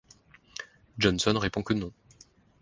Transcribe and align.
Johnson 0.97 1.37
répond 1.37 1.61
que 1.61 1.75
non. 1.75 1.93